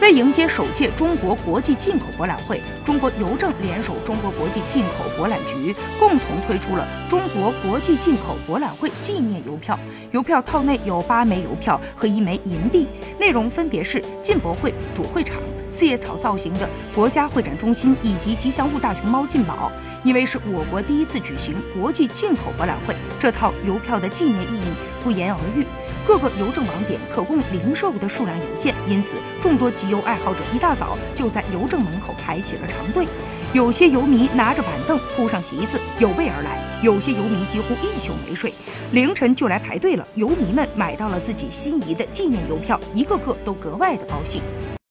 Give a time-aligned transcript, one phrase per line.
[0.00, 9.78] 为迎接首届中国国际进口博览会，中国邮政联手中国国际进口博览局，共同推出了中国国际进口博览会纪念邮票。
[10.12, 12.86] 邮票套内有八枚邮票和一枚银币，
[13.18, 15.36] 内容分别是进博会主会场、
[15.68, 19.72] 四叶草造型的国家会展中心以及吉祥物大熊猫进宝。
[20.04, 24.72] 因为是我国第一次举行国际进口博览会，这套邮票的纪念意义
[25.02, 25.66] 不言而喻。
[26.08, 33.06] 各个邮政网点可供零售的数量有限，因此众多集邮爱好者一大早就在邮政门口排起了长队。
[33.52, 38.50] 有些游迷拿着板凳铺上席子，有备而来；有些游迷几乎一宿没睡，
[38.92, 40.08] 凌晨就来排队了。
[40.14, 44.40] 游迷们买到了自己心仪的纪念邮票，一个个都格外的高兴。